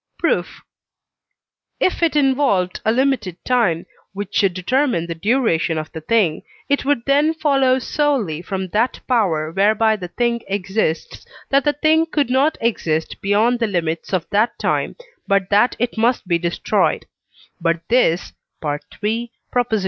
[0.17, 0.61] Proof.
[1.79, 6.83] If it involved a limited time, which should determine the duration of the thing, it
[6.83, 12.31] would then follow solely from that power whereby the thing exists, that the thing could
[12.31, 14.95] not exist beyond the limits of that time,
[15.27, 17.05] but that it must be destroyed;
[17.61, 18.33] but this
[18.65, 19.31] (III.